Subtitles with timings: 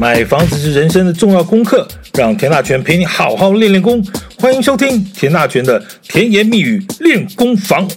[0.00, 4.00] 买房子是人生的重要功课，让田大权陪你好好练练功。
[4.38, 7.88] 欢迎收听田大权的甜言蜜语练功房。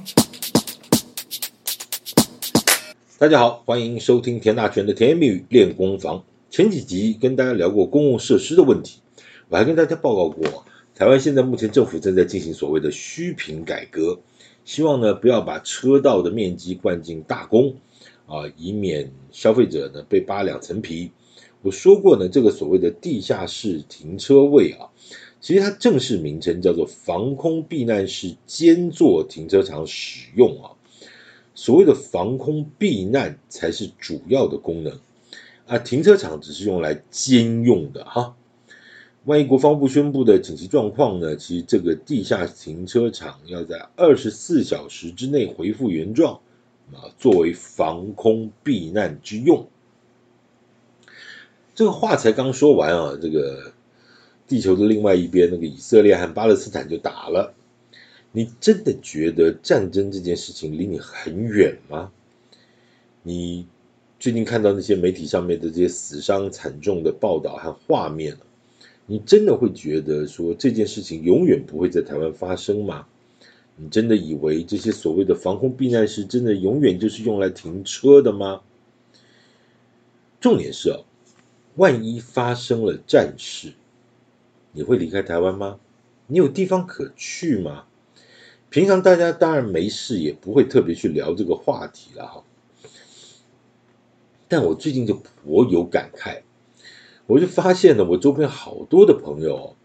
[3.20, 6.24] 大家好，欢迎收听田大权的甜言蜜语练功房。
[6.50, 8.98] 前几集跟大家聊过公共设施的问题，
[9.50, 10.66] 我还跟大家报告过，
[10.96, 14.20] 台湾现在目前政府正在进行所谓的虚坪改革，
[14.66, 17.76] 希望呢不要把车道的面积灌进大公
[18.26, 21.12] 啊，以免消费者呢被扒两层皮。
[21.64, 24.90] 我说过呢，这个所谓的地下室停车位啊，
[25.40, 30.72] 其实它正式名称叫做防空避难室兼做停车场使用啊。
[31.54, 35.00] 所谓的防空避难才是主要的功能
[35.68, 38.36] 啊，停车场只是用来兼用的哈。
[39.26, 46.40] 万一国防部宣布的紧急状况呢，其实这个地下停车场要在二十四小时之内恢复原状
[46.92, 49.68] 啊，作为防空避难之用。
[51.82, 53.74] 这个话才刚说完啊，这个
[54.48, 57.56] 地球的另外一边，那个以色列和巴勒斯坦就打了。
[58.32, 62.12] 你真的觉得战争这件事情离你很远吗？
[63.24, 63.66] 你
[64.20, 68.38] 最近看到那些媒体上面的这些死伤惨重的报道和画面，
[69.08, 73.08] 你真的会觉得说这件事情永远不会在台湾发生吗？
[73.76, 78.62] 你真的以为这些所谓的防空避难室真的永远就是用来停车的吗？
[80.40, 81.06] 重点是哦。
[81.76, 83.74] 万一发生了战事，
[84.72, 85.80] 你会离开台湾吗？
[86.28, 87.86] 你有地方可去吗？
[88.70, 92.44] 平常大家当然没事，也不会特别去聊这个话题了哈。
[94.48, 96.42] 但我最近就颇有感慨，
[97.26, 99.76] 我就发现了我周边好多的朋友，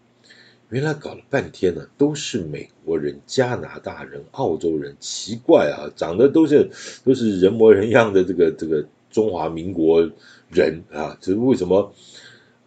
[0.69, 6.69] 原来搞了半天呢，都是美国人、加拿大人、澳洲人，奇怪啊，长得都是
[7.03, 8.85] 都是人模人样的这个这个
[9.17, 10.09] 中华民国。
[10.49, 11.91] 人啊，这是为什么？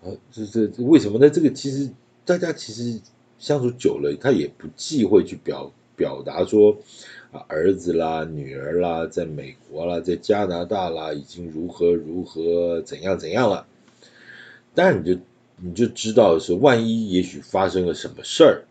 [0.03, 1.31] 啊，这这为什么呢？
[1.31, 1.89] 这个其实
[2.27, 3.01] 大家其实
[3.39, 6.77] 相处久了，他也不忌讳去表表达说
[7.33, 13.67] 啊，儿子啦、女儿啦，在美国啦，在加拿大啦，已经如何如何怎样怎样了。
[14.75, 15.21] 但，你就
[15.57, 18.65] 你就知道是，万一也许发生了什么事儿，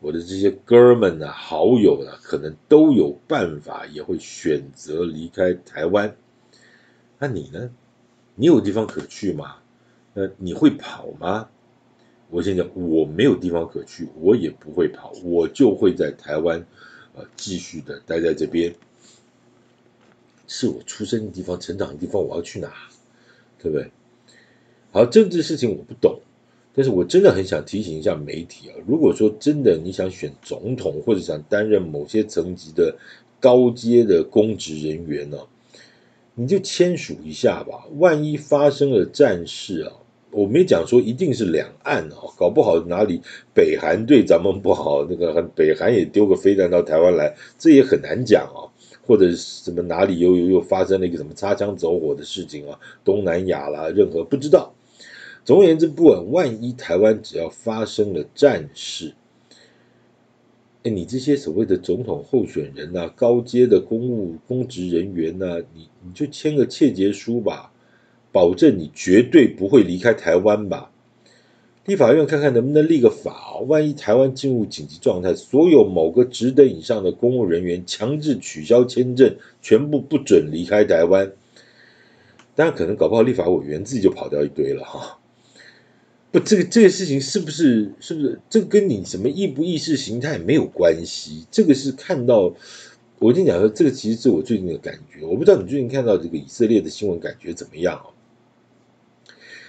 [0.00, 6.16] 我的这些哥们呢、好友呢，可能都有办法，也会选择离开台湾。
[7.18, 7.70] 那你呢？
[8.34, 9.56] 你有地方可去吗？
[10.14, 11.48] 呃，你会跑吗？
[12.30, 16.64] 我先讲，我没有地方可去，我也不会跑，我就会在台湾，
[17.14, 18.74] 呃，继续的待在这边。
[20.46, 22.72] 是我出生的地方，成长的地方，我要去哪？
[23.58, 23.90] 对不对？
[24.92, 26.20] 好，政治事情我不懂，
[26.74, 32.96] 但是我真的很想提醒一下媒体啊，如果说真的你想选总统，或者想担任某些层级的
[33.40, 35.38] 高阶的公职人员呢，
[36.40, 39.92] 你就签署一下吧，万一发生了战事啊，
[40.30, 43.20] 我没讲说一定是两岸啊，搞不好哪里
[43.52, 48.70] 北韩对咱们不好，那个北韩也丢个飞弹到台湾来，这也很难讲啊，
[49.04, 54.72] 或者什么哪里又又又发生了一个什么擦枪走火的事情啊，东南亚啦，任何不知道。
[55.44, 59.12] 总而言之，不管万一台湾只要发生了战事。
[60.90, 67.72] 你这些所谓的总统候选人呐、啊，高阶的公务公职人员呐、啊，你你就签个切结书吧，
[68.32, 70.90] 保证你绝对不会离开台湾吧。
[71.86, 81.32] 立法院看看能不能立个法，万一台湾进入紧急状态，所有某个职等以上的公务人员强制取消签证，全部不准离开台湾。
[82.54, 85.18] 当然，可能搞不好立法委员自己就跑掉一堆了哈。
[86.30, 91.46] 不，这个这个事情是不是是不是这跟你什么意不意识形态没有关系？
[91.50, 92.54] 这个是看到
[93.18, 95.24] 我跟你讲说，这个其实是我最近的感觉。
[95.24, 98.17] 我不知道你最近看到这个以色列的新闻感觉怎么样啊？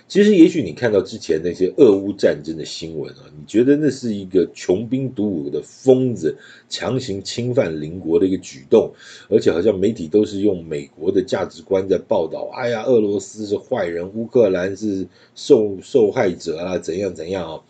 [0.10, 6.36] 其实，也许你看到之前那些俄乌战争的新闻啊，你觉得那是一个穷兵黩武的疯子
[6.68, 8.92] 强行侵犯邻国的一个举动，
[9.30, 12.50] 而且好像媒体都是用美国的价值观在报道。
[12.56, 17.62] 哎呀，俄罗斯是坏人，乌克兰是受受害者啊，怎样怎样啊？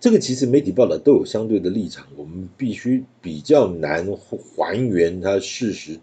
[0.00, 6.00] 这个其实媒体报道都有相对的立场，我们必须比较难还原它事实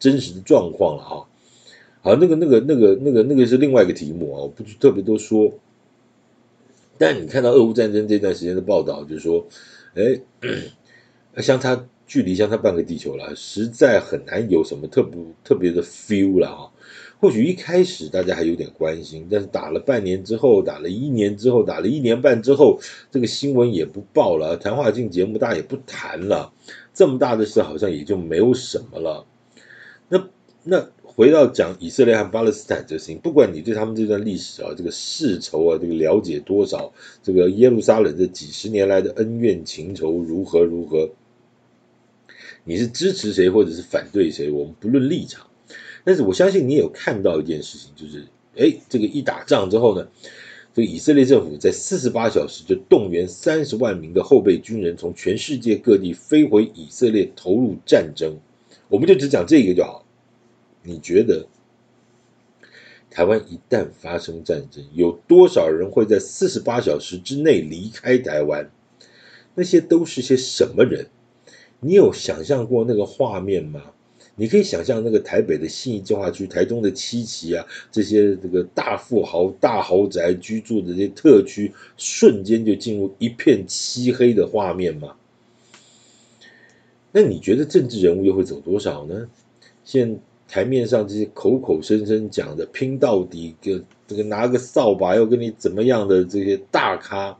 [0.00, 1.29] 真实的状况了哈。
[2.02, 5.52] 好，那个、那个、那个、那个、那个是另外一个题目啊，我不特别多说。
[6.96, 9.46] 但你看到俄乌战争这段时间的报道，就是说，
[9.94, 10.20] 哎，
[11.42, 16.72] 相差距离相差半个地球了，实在很难有什么特不特别的 feel 了啊。
[17.20, 22.80] 或许一开始大家还有点关心，但是打了半年之后，打了一年之后，打了一年半之后，
[23.10, 26.50] 这个新闻也不报了，谈话性节目大家也不谈了，
[26.94, 29.26] 这么大的事好像也就没有什么了。
[30.08, 30.28] 那
[30.64, 30.88] 那。
[31.20, 36.90] 回到讲以色列和巴勒斯坦这个事情，不管你对他们这段历史啊，这个世仇啊，这个了解多少，
[37.22, 41.10] 这个耶路撒冷这几十年来的恩怨情仇如何如何，
[42.64, 45.46] 你是支持谁或者是反对谁，我们不论立场。
[46.04, 48.24] 但是我相信你有看到一件事情，就是
[48.56, 50.08] 哎，这个一打仗之后呢，
[50.72, 58.38] 这个以色列政府在四十八小时就动员三十万名的后备军人从全世界各地飞回以色列投入战争。
[58.88, 60.06] 我们就只讲这个就好。
[60.82, 61.46] 你觉得
[63.10, 68.70] 台湾一旦发生战争，有多少人会在四十八小时之内离开台湾？
[69.54, 71.06] 那些都是些什么人？
[71.80, 73.82] 你有想象过那个画面吗？
[74.36, 85.16] 你可以想象那个台北的信义计划区、台中的七期啊，这些这个大富豪、大豪宅居住的这些特区，瞬间就进入一片漆黑的画面吗？
[87.12, 89.28] 那你觉得政治人物又会走多少呢？
[89.84, 97.38] 现台面上这些口口声声讲的拼到底，跟这个拿个扫把要跟你怎么样的这些大咖，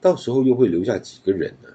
[0.00, 1.68] 到时候又会留下几个人呢？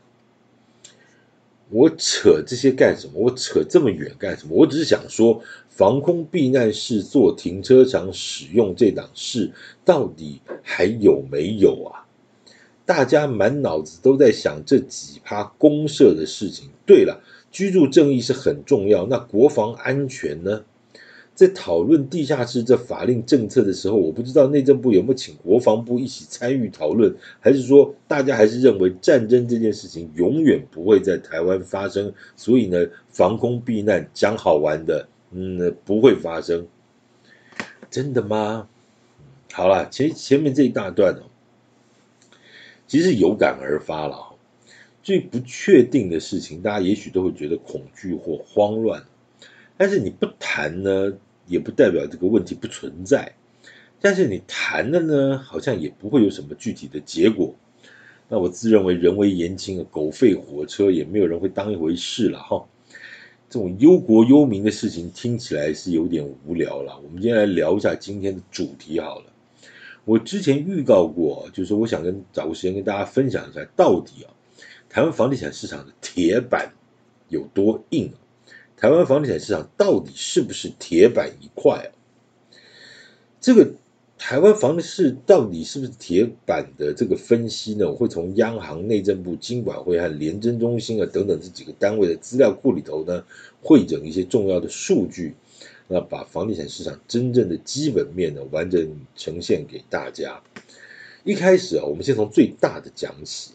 [1.70, 3.14] 我扯这些干什么？
[3.16, 4.56] 我扯这么远干什么？
[4.56, 9.52] 我只是想说，防空避难室做停车场使用这档事，
[9.86, 12.08] 到底还有没有啊？
[12.84, 16.70] 大家满脑子都在想这几趴公社的事情。
[16.86, 17.22] 对了，
[17.52, 20.64] 居住正义是很重要，那国防安全呢？
[21.34, 36.66] 在讨论地下室这法令政策的时候，我不知道内政部有没有请国防部一起参与讨论，还是说大家还是认为战争这件事情永远不会在台湾发生，所以呢，防空避难讲好玩的，嗯，不会发生，
[37.92, 38.68] 真的吗？
[39.54, 41.30] 好了，前前面这一大段哦，
[42.88, 44.37] 其实有感而发了。
[45.08, 49.02] 最不确定的事情，大家也许都会觉得恐惧或慌乱，
[49.78, 51.14] 但是你不谈呢？
[51.46, 53.32] 也不代表这个问题不存在，
[54.02, 57.56] 但是你谈了呢，好像也不会有什么具体的结果。
[58.28, 62.66] 那我自认为人微言轻，狗吠火车也没有人会当一回事了哈。
[63.50, 67.00] 这种忧国忧民的事情听起来是有点无聊了。
[67.02, 69.28] 我们今天来聊一下今天的主题好了。
[70.04, 74.34] 我之前预告过，就是我想跟找个时间跟大家分享一下，到底啊，
[74.90, 76.74] 台湾房地产市场的铁板
[77.30, 78.12] 有多硬。
[78.76, 81.90] 台湾房地产市场到底是不是铁板一块啊？
[83.42, 83.74] 这个
[84.20, 87.90] 台湾房市到底是不是铁板的这个分析呢？
[87.90, 93.24] 我会从央行、内政部、金管会和联征中心啊等等这几个单位的资料库里头呢，
[93.62, 95.36] 汇整一些重要的数据，
[95.88, 100.42] 那把房地产市场真正的基本面呢完整呈现给大家。
[101.24, 103.52] 一开始啊，我们先从最大的讲起，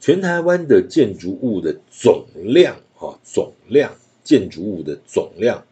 [0.00, 2.80] 全台湾的建筑物的总量。
[2.98, 3.94] 哈，总量
[4.24, 5.66] 建筑物的总量，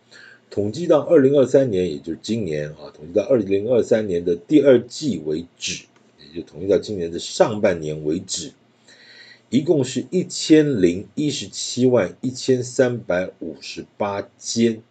[0.50, 5.84] 统计到二零二三年，也就是今年啊，统计到二零二三年的第二季为止，
[6.18, 8.52] 也就统计到今年的上半年为止，
[9.48, 14.82] 一共是一千零一十七万一千三百五十八间。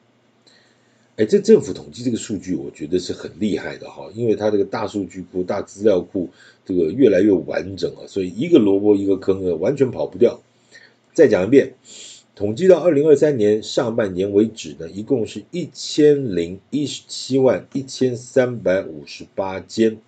[1.15, 6.29] 哎，这政府统计这个数据，我觉得是很厉害的哈，因为它这个大数据库、大资料库，
[6.65, 10.39] 这个越来越完整了，所以一个萝卜一个坑啊，完全跑不掉。
[11.13, 11.73] 再讲一遍。
[12.35, 19.99] 统计到二零二三年上半年为止呢，一共是一千零一十七万一千三百五十八间。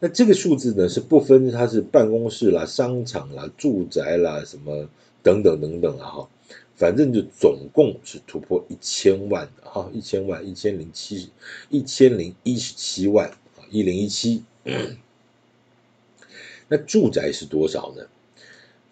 [0.00, 4.88] 那这个数字呢，是不分它是办公室啦、商场啦、住宅啦什么
[5.22, 6.28] 等等等等啊哈，
[6.76, 11.30] 反正就总共是突破一千万的哈，一千万一千零七
[11.70, 14.42] 一千零一十七万啊，一零一七。
[16.68, 18.06] 那住宅是多少呢？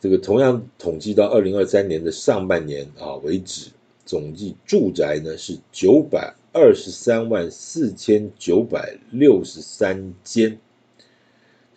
[0.00, 3.70] 这个同样统计到二零二三年的上半年啊为止，
[4.06, 10.58] 总计住宅呢是九百二十三万四千九百六十三间，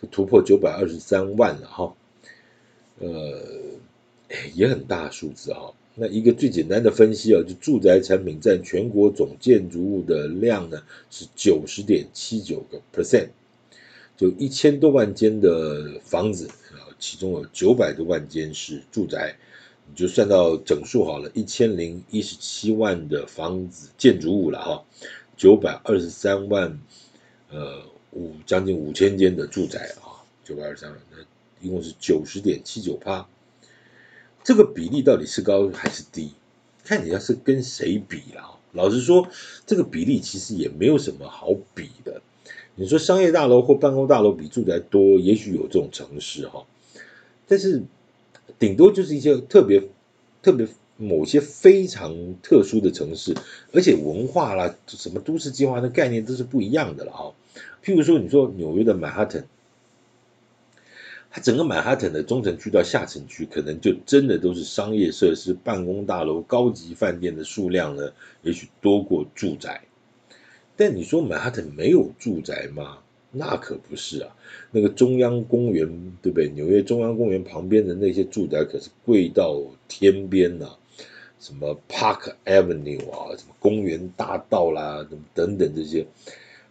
[0.00, 1.94] 就突破九百二十三万了哈，
[3.00, 3.42] 呃，
[4.54, 5.74] 也很大数字哈。
[6.00, 13.28] 那一个最简单的分析啊，就住宅产品占全国总建筑物的量呢是九十点七九个 percent，
[14.16, 16.86] 就一千多万间的房子啊。
[17.00, 19.36] 其中有九百多万间是住宅，
[19.88, 24.84] 你就算到整数好了，一千零一十七万的房子建筑物了哈，
[25.36, 26.80] 九百二十三万，
[27.50, 31.18] 呃五将近五千间的住宅啊，九百二十三万，那
[31.60, 33.28] 一共是九十点七九趴，
[34.48, 36.30] 这个比例到底是高还是低？
[36.82, 38.58] 看你要是跟谁比了。
[38.72, 39.28] 老实说，
[39.66, 42.22] 这个比例其实也没有什么好比的。
[42.74, 46.64] 你说商业大楼或办公大楼比住宅多，也许有这种城市哈。
[47.46, 47.82] 但是，
[48.58, 49.82] 顶多就是一些特别
[50.40, 53.34] 特别某些非常特殊的城市，
[53.74, 57.20] 而且文化啦，什么都市计划的概念都是不一样的了啊。
[57.84, 59.46] 譬如说，你说纽约的曼哈顿，
[61.30, 68.10] 它整个曼哈顿的中城区到下城区，可能就真的都是商业设施、办公大楼、高级饭店的数量呢，
[68.42, 69.82] 也许多过住宅。
[70.76, 72.98] 但你说曼哈顿没有住宅吗？
[73.30, 74.34] 那可不是啊，
[74.70, 75.86] 那个中央公园，
[76.22, 76.48] 对不对？
[76.48, 80.66] 纽约中央公园旁边的那些住宅可是贵到天边呐、
[81.38, 86.06] 什么 Park Avenue 啊，什么公园大道啦，等等这些。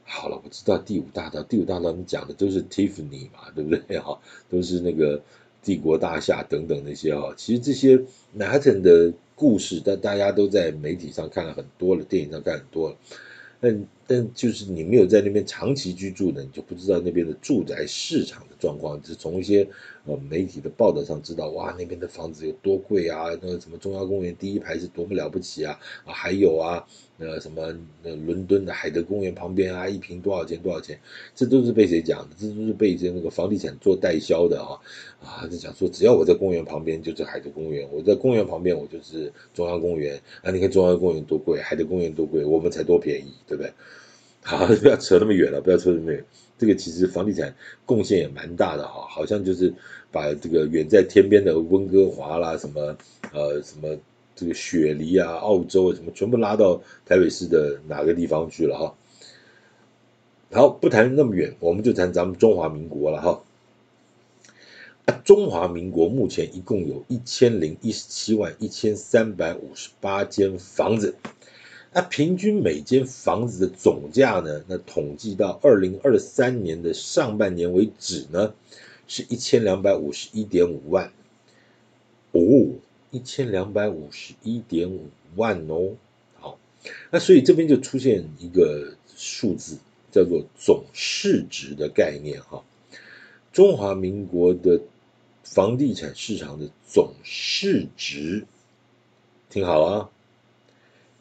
[0.04, 3.98] 好了，知道第五大道，第五大道你讲的都是蒂芙尼嘛，对不对？
[4.00, 5.22] 哈，都是那个
[5.62, 7.34] 帝国大厦等等那些哈。
[7.38, 8.02] 其实这些
[8.34, 12.98] 曼哈顿的故事，但大家都在媒体上看了很多了，电影上看很多了。
[13.60, 19.00] 但但就是你没有在那边长期居住呢，你就不知道那边的住宅市场的状况。
[19.02, 19.68] 就是从一些
[20.06, 23.26] 呃媒体的报道上知道，哇，那边的房子有多贵啊！
[23.42, 25.78] 那个什么中央公园第一排是多么了不起啊！
[26.06, 26.88] 啊，还有啊，
[27.18, 30.98] 呃什么那伦敦的海德公园旁边啊，一平多少钱多少钱？
[31.36, 32.36] 这都是被谁讲的？
[32.40, 34.80] 这都是被一些那个房地产做代销的啊！
[35.22, 40.52] 啊，就讲说只要我在公园旁边就是海德公园，我在公园旁边我就是中央公园啊！
[40.52, 43.70] 你看中央公园多贵，海德公园多贵，我们才多便宜，对不对？
[44.48, 46.24] 好，不要扯那么远了， 不要扯那么远。
[46.58, 47.54] 这个其实房地产
[47.86, 49.74] 贡献也蛮大的哈，好像就是
[50.10, 52.98] 把这个远在天边的温哥华啦，什么
[53.34, 53.98] 呃什么
[54.38, 58.96] 这个雪梨啊、澳洲啊什么，全部拉到台北市的哪个地方去了哈。
[60.54, 63.44] 好，不谈那么远，我们就谈咱们中华民国了哈。
[65.25, 71.16] 中华民国目前一共有一千零一十七万一千三百五十八间房子。
[71.98, 74.63] 那平均每间房子的总价呢？
[74.68, 78.54] 那统计到二零二三年的上半年为止呢，
[79.08, 81.12] 是一千两百五十一点五万。
[82.34, 82.75] 哦，
[83.10, 85.96] 一千两百五十一点五万哦。
[86.39, 86.60] 好，
[87.10, 89.80] 那所以这边就出现一个数字，
[90.12, 92.63] 叫做总市值的概念哈。
[93.51, 94.82] 中华民国的
[95.44, 98.46] 房地产市场的总市值，
[99.50, 100.12] 听好啊。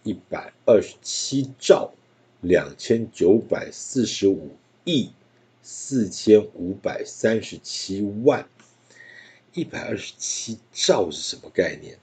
[0.07, 1.93] 一百二十七兆
[2.41, 4.53] 两千九百四十五
[4.85, 5.11] 亿
[5.65, 8.49] 四千五百三十七万，
[9.53, 11.99] 一百二十七兆是什么概念？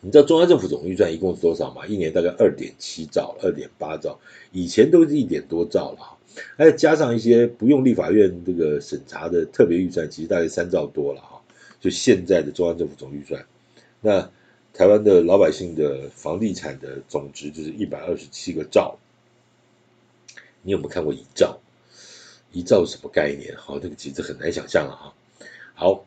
[0.00, 1.84] 你知道中央政府总预算一共是多少吗？
[1.88, 4.16] 一年大概二点七兆，二点八兆，
[4.52, 11.42] 以前都是一点多兆了哈，加上一些不用立法院这个审查的特别预算，其实大概三兆多了哈。
[11.80, 13.44] 就现在的中央政府总预算，
[14.00, 14.30] 那。
[14.80, 18.96] 台湾的老百姓的房地产的总值就是一百二十七个兆，
[20.62, 21.60] 你有没有看过一兆？
[22.50, 23.54] 一兆是什么概念？
[23.58, 25.14] 好，这个其实很难想象了哈。
[25.74, 26.06] 好，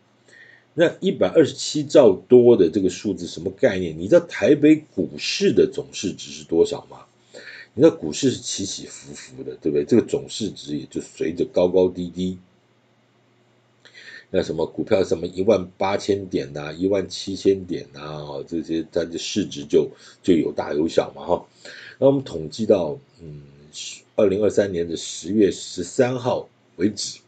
[0.74, 3.96] 那一百二十七兆多的这个数字什么概念？
[3.96, 7.06] 你知道台北股市的总市值是多少吗？
[7.75, 9.86] 你知道股市是起起伏伏的，对不对？
[9.86, 12.39] 这个总市值也就随着高高低低。
[14.36, 19.88] 那什么股票什么一万八千点呐、一万七千点呐、这些它的市值就
[20.24, 21.46] 就有大有小嘛哈。
[22.00, 23.44] 那我们统计到嗯，
[24.16, 27.20] 二零二三年的十月十三号为止，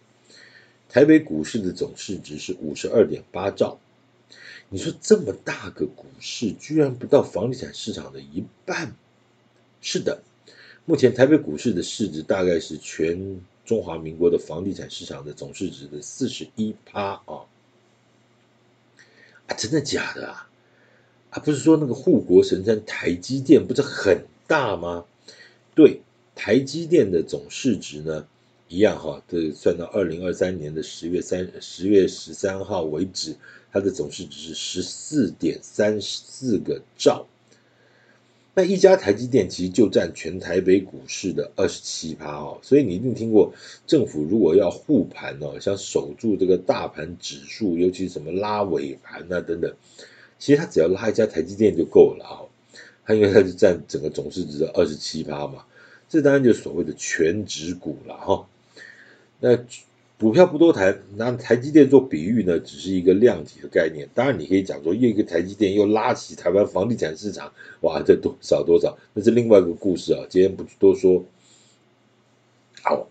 [0.89, 3.77] 台北股市的总市值是五十二点八兆。
[4.69, 8.95] 你说这么大个股市，居然不到房地产市场的一半？
[9.79, 10.24] 是的，
[10.85, 13.39] 目前台北股市的市值大概是全。
[13.65, 17.45] 中华民国的房地产市场的总市值的四十一趴啊，
[19.48, 20.48] 啊，真的假的啊？
[21.31, 25.05] 啊，不是说那个护国神山台积电不是很大吗？
[25.74, 26.01] 对，
[26.36, 28.27] 台积电的总市值呢，
[28.69, 33.36] 一样哈，这算到二零二三年的十月三十月十三号为止，
[33.72, 37.25] 它的总市值是十四点三四个兆。
[38.57, 43.53] 那一家台积电其实就占全台北股市的二十七趴哦，所以你一定听过
[43.85, 49.71] 政府如果要护盘哦，想守住这个大盘指数，尤其什么拉尾盘啊等等，
[50.39, 52.39] 其实它只要拉一家台积电就够了啊，
[53.05, 55.65] 它因为它是占整个总市值的二十七趴嘛，
[56.07, 58.47] 这当然就所谓的全值股了哈，
[59.39, 59.59] 那。
[60.17, 64.10] 股票不多谈，拿台积电做比喻呢，只是一个量体的概念。
[64.13, 70.25] 当然，你可以讲说又，一个台积电又拉起台湾房地产市场，哇，这多少多少，那是另外一个故事啊。
[70.29, 71.22] 今天不多说。
[72.81, 73.10] 好，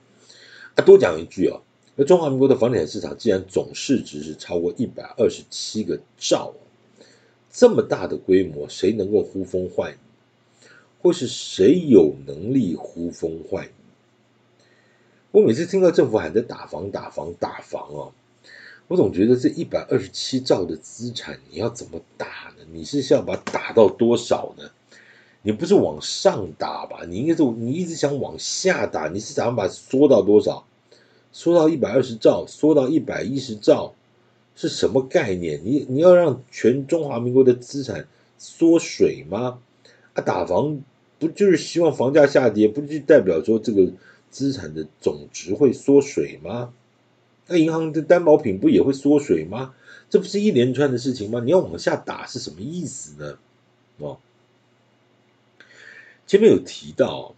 [0.76, 1.60] 啊，多讲一句啊，
[1.94, 6.54] 那中华民国的房地产市场既然总市值是超过一百二十七个兆，
[7.50, 9.96] 这么大的规模，谁能够呼风唤雨？
[11.02, 13.70] 或是谁有能力呼风唤雨？
[15.34, 18.12] 我每次听到政府喊着打房、打房、打房哦，
[18.86, 22.64] 我总觉得这一百二十七兆的资产，你要怎么打呢？
[22.72, 24.70] 你是要把它打到多少呢？
[25.42, 27.00] 你不是往上打吧？
[27.08, 30.64] 你应该是你一直想往下打，你是想把它缩到多少？
[31.32, 33.92] 缩到一百二十兆，缩到一百一十兆，
[34.54, 35.60] 是什么概念？
[35.64, 38.06] 你你要让全中华民国的资产
[38.38, 39.58] 缩水吗？
[40.12, 40.80] 啊，打房
[41.18, 43.90] 不就是希望房价下跌，不就代表说这个
[44.34, 46.74] 资产的总值会缩水吗？
[47.46, 49.72] 那银行的担保品不也会缩水吗？
[50.10, 51.40] 这不是一连串的事情吗？
[51.44, 53.38] 你要往下打是什么意思呢？
[53.98, 54.18] 哦，
[56.26, 57.36] 前面有提到，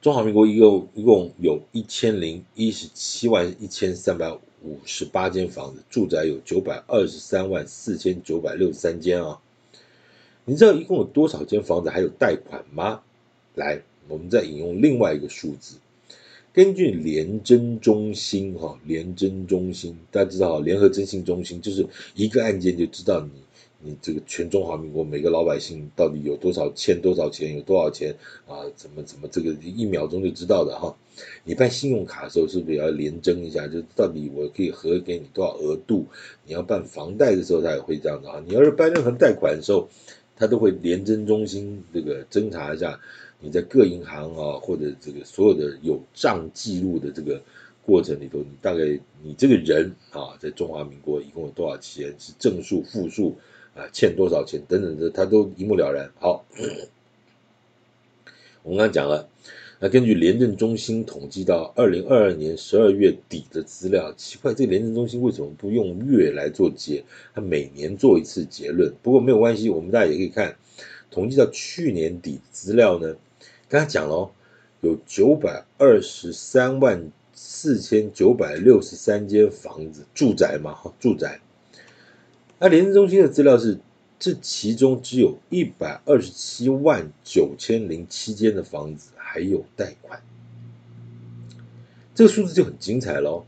[0.00, 9.38] 中华民国一共一共有一千零一十七万一千三百五十八间房子，住宅有九百二十三万四千九百六十三间啊。
[10.46, 13.02] 你知道一共有多少间房子还有贷款吗？
[13.54, 15.76] 来，我们再引用另外一个数字。
[16.52, 23.30] 根据联征中心哈，联征中心大家知道，联合征信中心就是一个案件就知道你
[23.80, 28.12] 你这个全中华民国每个老百姓到底有多少欠多少钱，有多少钱
[28.48, 28.56] 啊？
[28.74, 30.96] 怎么怎么这个一秒钟就知道的哈？
[31.44, 33.68] 你办信用卡的时候是不是也要联征一下？
[33.68, 36.06] 就到底我可以核给你多少额度？
[36.44, 38.42] 你要办房贷的时候，他也会这样的哈。
[38.48, 39.88] 你要是办任何贷款的时候，
[40.34, 42.98] 他都会联征中心这个侦查一下。
[43.40, 47.40] 你在各银行啊，或者这个所有的有账记录的这个
[47.86, 48.84] 过程里头，你大概
[49.22, 53.36] 你这个人啊，在中华民国一共有多少钱，是正数、负数
[53.76, 56.10] 啊，欠多少钱等等的，他都一目了然。
[56.18, 56.44] 好，
[58.64, 59.28] 我们刚刚讲了，
[59.78, 67.04] 那根据廉政中心统计到二零二二年十二月底的资料，奇怪，这个联征中心为什么不用月来做结？
[67.34, 68.92] 他每年做一次结论。
[69.00, 70.56] 不过没有关系，我们大家也可以看
[71.08, 73.14] 统计到去年底资料呢。
[73.68, 74.30] 刚才讲了，
[74.80, 81.40] 有九百二十三万四千九百六十三间房子，住宅嘛，哈，住宅。
[82.58, 83.78] 那联征中心的资料是，
[84.18, 90.22] 这其中只有一百二十七万九千零七间的房子还有贷款，
[92.14, 93.44] 这个数字就很精彩喽。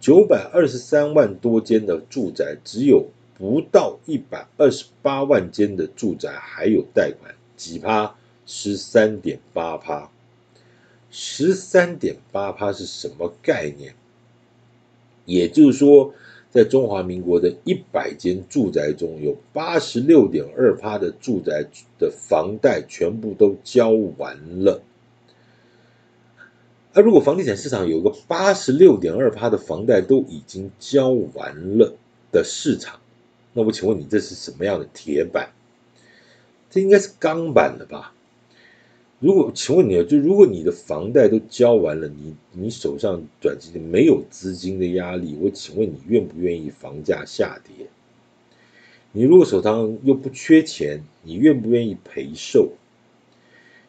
[0.00, 8.16] 九百二十三万多间的住宅，只有不到一百二十八万间的住宅还有贷款，几趴？
[8.46, 10.10] 十三点八趴，
[11.10, 13.94] 十三点八趴是什么概念？
[15.24, 16.12] 也就是说，
[16.50, 21.64] 在中华民国的一百间住宅中，有八十六点二趴的住宅
[21.98, 24.82] 的房贷全部都交完了。
[26.94, 31.96] 而如果房地产市场有个八十六点二趴的房贷都已经交完了
[32.30, 33.00] 的市场，
[33.54, 35.52] 那我请问你，这是什么样的铁板？
[36.68, 38.12] 这应该是钢板的吧？
[39.22, 47.86] 如果请问你啊，就如果你的房贷都交完了，你你手上短期内没有资金的压力，我请问你愿不愿意房价下跌？
[49.12, 52.72] 你如果手上又不缺钱，你愿不愿意赔售？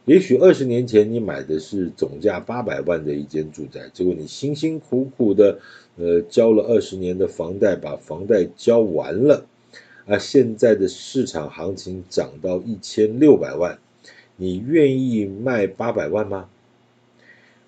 [0.05, 5.57] 也许二十年前你买的是总价八百万的一间住宅，结果你辛辛苦苦的
[5.97, 9.47] 呃交了二十年的房贷，把房贷交完了，
[10.05, 13.79] 啊，现在的市场行情涨到一千六百万。
[14.35, 16.49] 你愿意卖八百万吗？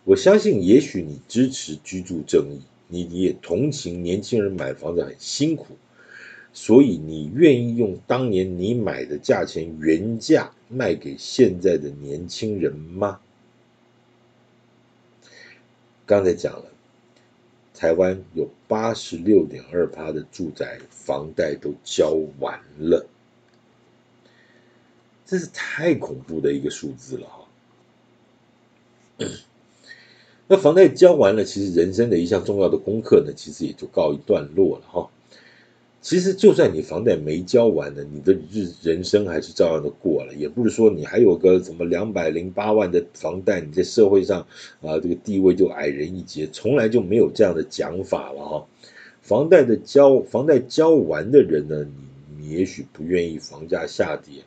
[0.04, 5.78] 我相信，也许你支持居住正义，你也同情年轻人买房子很辛苦，
[6.54, 13.20] 所以你愿意用当年你买的价钱原价卖给现在的年轻人吗？
[16.06, 16.66] 刚才讲了，
[17.74, 23.08] 台湾有八十六点二趴的住宅房贷都交完了。
[25.26, 27.48] 这是太恐怖的一个数字了哈！
[30.48, 35.10] 那房贷交完了，其实人生的一项重要的功课呢，其实也就告一段落了哈。
[36.02, 44.46] 其实就算你房贷没交完呢，你的日人生还是照样的过了，也不是说你还有个什么两百零八万的房贷，你在社会上
[44.82, 48.68] 啊这个地位就矮人一截，从来就没有这样的讲法了哈。
[49.24, 51.88] 房贷的交房贷交完的人呢，
[52.38, 54.44] 你你也许不愿意房价下跌。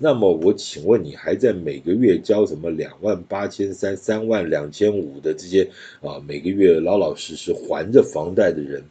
[0.00, 8.84] 那么我请问你，还在每个月交什么两万八千三、三万两千五的这些啊，每个月老老实实还着房贷的人，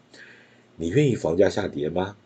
[0.75, 2.17] 你愿意房价下跌吗？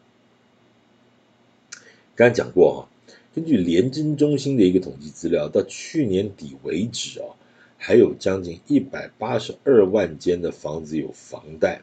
[2.15, 7.37] 刚才讲过哈，根据联征中心的一个统计资料，到去年底为止啊，
[7.77, 11.81] 还有将近一百八十二万间的房子有房贷。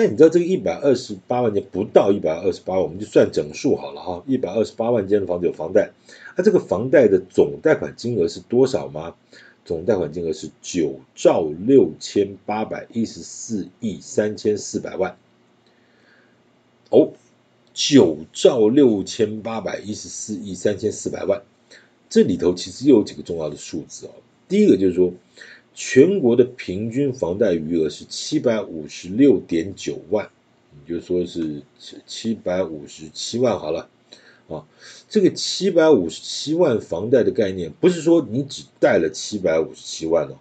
[0.00, 5.90] 那你知道这个一百二十八万间不到一百二十八，我们就算整数好了哈，一百二十八万间的房子有房贷，
[6.36, 9.16] 那这个房贷的总贷款金额是多少吗？
[9.64, 15.16] 总贷款金额是九兆六千八百一十四亿三千四百万。
[16.90, 17.10] 哦，
[17.74, 21.42] 九兆六千八百一十四亿三千四百万。
[22.08, 24.10] 这里头其实又有几个重要的数字哦。
[24.46, 25.12] 第一个就是说，
[25.80, 30.28] 全国的平均房贷余额是七百五十六点九万，
[30.72, 31.62] 你就说是
[32.04, 33.88] 七百五十七万好了
[34.48, 34.66] 啊。
[35.08, 40.34] 这个七百五十七万房贷的概念，不是说你只贷了七百五十七万哦，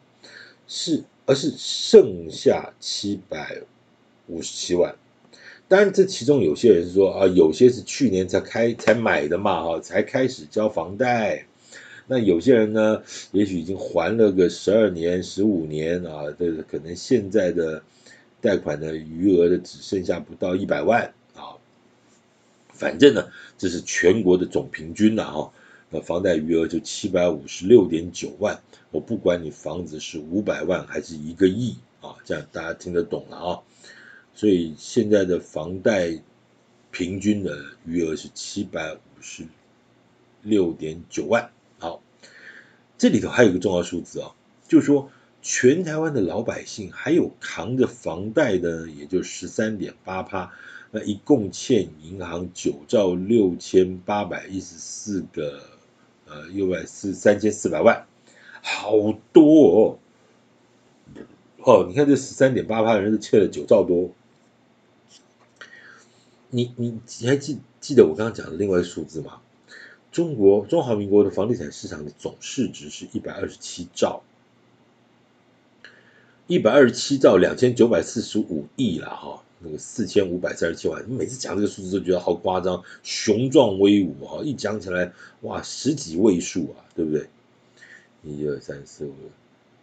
[0.68, 3.62] 是而是剩下七百
[4.26, 4.96] 五十七万。
[5.68, 11.46] 当然，这其中有些人是说啊，有些是去年才开才买的嘛哈，才开始交房贷。
[12.10, 17.84] 那有些人呢，也许已经还了个十二年、十五年啊，这个可能现在的
[18.40, 21.60] 贷款的余额的只剩下不到一百万啊。
[22.70, 25.52] 反正呢，这是全国的总平均的哈。
[25.90, 28.62] 那房贷余额就七百五十六点九万。
[28.92, 33.60] 我不管你房子是五百万还是一个亿啊，这样大家听得懂了啊。
[34.34, 36.18] 所以现在的房贷
[36.90, 39.44] 平均的余额是七百五十
[40.42, 41.50] 六点九万。
[42.98, 44.34] 这里头还有一个重要数字啊，
[44.68, 50.52] 就是说全台湾的老百姓还有扛着房贷的，也就十三点八趴，
[50.92, 55.62] 那一共欠银行九兆六千八百一十四个
[56.26, 58.08] 呃六百四三千四百万，
[58.62, 58.92] 好
[59.32, 60.00] 多
[61.14, 61.24] 哦！
[61.60, 64.10] 哦，你看这十三点八趴的人是欠了九兆多，
[66.50, 69.40] 你你你还记记得我刚刚讲的另外一个数字吗？
[70.12, 74.24] 中国中华民国的房地产市场的总市值是一百二十七兆，
[76.48, 87.28] 一百二十七兆两千九百四十五亿了哈，那个四千五百三十七万，你每次讲这个数字都觉得好夸张，雄壮威武哈，一讲起来哇，十几位数啊，对不对？
[88.24, 89.14] 一二三四五，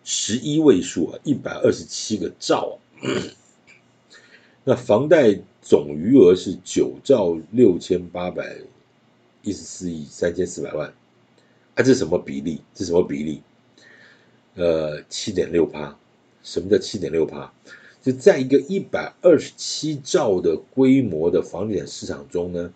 [0.02, 3.06] 十一位数啊，一百二十七个兆啊，
[4.64, 8.56] 那房贷总余额是九兆六千八百。
[9.44, 10.88] 一十四亿三千四百万，
[11.74, 12.61] 啊，这是什么比例？
[12.74, 13.42] 这是什么比例？
[14.54, 15.96] 呃，七点六趴。
[16.42, 17.52] 什么叫七点六趴？
[18.02, 22.72] 就在一个一百二十七兆的规模的房地产市场中呢，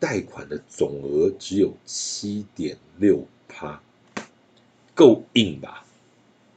[0.00, 3.80] 贷款的总额只有七点六趴，
[4.94, 5.86] 够硬吧？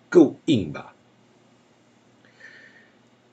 [0.09, 0.95] 够硬吧？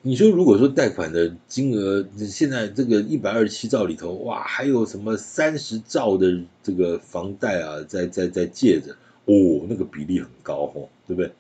[0.07, 8.93] 你说，如果说贷款的金额，现在这个一百二十七兆里头，哇，还有什么三十兆的这个房贷啊，在在在借着，
[9.25, 11.33] 哦，那个比例很高哦，对不对？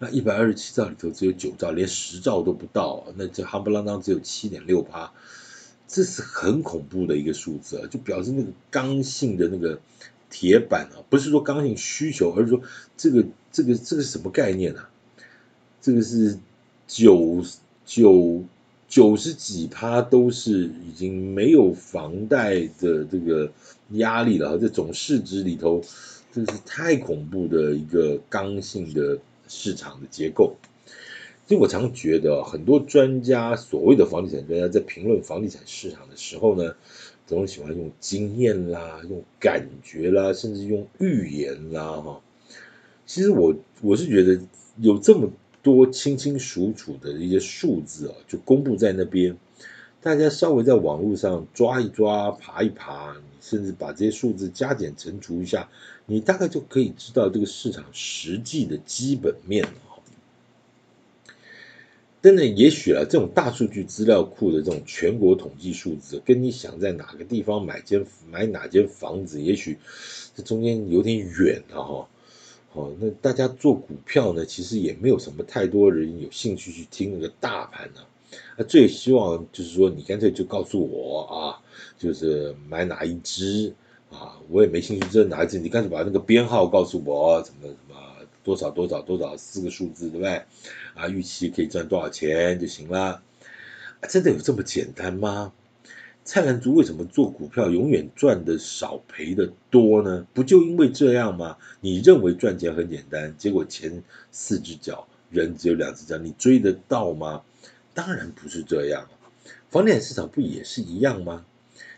[0.00, 5.12] 那一百二十七兆里头只有九兆，连十兆都不到，那这夯不啷当只有七点六趴，
[5.86, 9.78] 这是很恐怖的一个数字啊，就表示那个刚性的那个
[10.28, 12.60] 铁板啊，不是说刚性需求，而是说
[12.96, 14.90] 这个这个这个是什么概念啊？
[15.80, 16.36] 这个是
[16.88, 17.44] 九。
[17.84, 18.42] 九
[18.88, 23.50] 九十几趴都是已经没有房贷的这个
[23.92, 25.82] 压力了，这总市值里头，
[26.30, 29.18] 这是太恐怖的一个刚性的
[29.48, 30.56] 市场的结构。
[31.46, 36.74] 所以我常觉得，很多专家，所谓的房地产专家，在评论房地产市场的时候呢，
[37.26, 42.20] 总喜欢用经验啦，用感觉啦，甚至用预言啦，哈。
[43.06, 44.40] 其实我我是觉得
[44.78, 45.30] 有这么。
[45.62, 49.36] 多清清楚楚的一些数字啊，就公布在那边，
[50.00, 55.68] 大家稍微在网络上抓一抓、爬一爬，甚至把这些数字加减乘除一下，
[56.06, 59.70] 你大概就可以知道这个市场实际的基本面了。
[62.22, 69.78] 真的，也许啊，这种大数据资料库的这种全国统计数字，跟你想在哪个地方买间买哪间房子，也许
[70.32, 72.08] 这中间有点远了哈。
[72.74, 78.00] 好，那大家做股票呢，其实也没有什么太多人有兴趣去听那个大盘呢。
[78.56, 81.60] 啊，最希望就是说，你干脆就告诉我啊，
[81.98, 83.74] 就是买哪一支
[84.10, 87.94] 啊，我也没兴趣知道哪一支，你干脆把那个编号告诉我，什么什么
[88.42, 90.42] 多少多少多少四个数字，对不对？
[90.94, 93.22] 啊，预期可以赚多少钱就行了。
[94.08, 95.52] 真的有这么简单吗？
[96.24, 100.24] 蔡澜竹为什么做股票永远赚的少赔的多呢？
[100.32, 101.56] 不就因为这样吗？
[101.80, 107.42] 你认为赚钱很简单，结果前四只脚人只有两只脚，你追得到吗？
[107.92, 109.08] 当然不是这样。
[109.68, 111.44] 房地产市场不也是一样吗？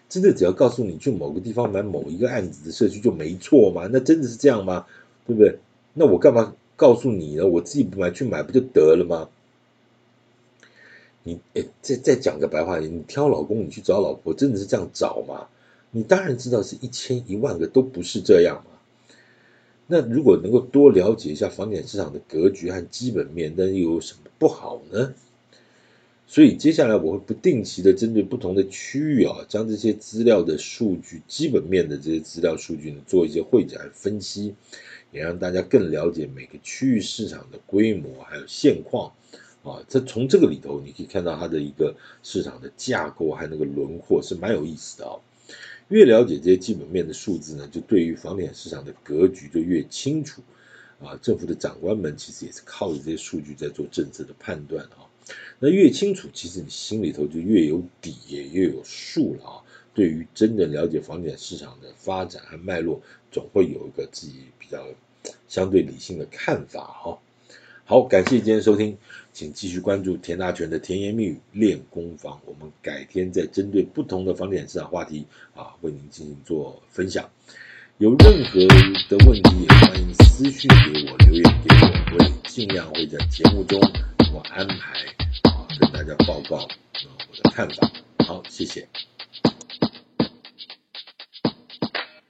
[0.08, 3.88] 真的只要告诉你去某个地方买某一个案子的社区就没错吗？
[3.92, 4.87] 那真的是这样吗？
[5.26, 5.58] 对不对？
[5.92, 7.46] 那我干嘛告诉你呢？
[7.46, 9.28] 我自己不买去买不就得了吗？
[11.24, 15.48] 你诶，再再讲个白话，你挑老公，你去找老婆，真的是这样找吗？
[15.90, 18.70] 你当然知道是一千一万个都不是这样嘛。
[19.87, 25.14] 那如果能够多了解一下房地产市场的格局和基本面，那又有什么不好呢？
[26.26, 34.54] 所以接下来我会不定期的针对不同的区域啊，将这些资料的数据基本面的这些资料数据呢，做一些汇总分析，
[35.12, 39.12] 也让大家更了解每个区域市场的规模还有现况
[39.64, 39.83] 啊。
[39.88, 45.18] 这从这个里头你可以看到它的一个市场的架构还有那个轮廓是蛮有意思的啊。
[45.88, 50.40] 越了解这些基本面的数字呢，就对于房地产市场的格局就越清楚
[51.03, 51.18] 啊。
[51.20, 55.05] 政府的长官们其实也是靠着这些数据在做政策的判断啊。
[55.59, 59.62] 那越清楚，其实你心里头就越有底，也越有数了啊。
[59.94, 63.00] 对于真正了解房地产市场的发展和脉络，
[63.31, 64.87] 总会有一个自己比较
[65.48, 67.18] 相对理性的看法哈。
[67.86, 68.96] 好，感谢今天收听，
[69.34, 72.40] 请继续关注田大权的甜言蜜语练功房。
[72.46, 77.28] 我们改天再针对不同的房地产市场话题啊，为您进行做分享。
[77.98, 78.58] 有任何
[79.10, 83.78] 的问题，也欢迎私讯给我，留言给我，我也尽量会在节目中
[84.32, 84.98] 我安排
[85.50, 86.68] 啊，跟大家报告啊
[87.30, 87.92] 我的看法。
[88.26, 88.88] 好，谢谢。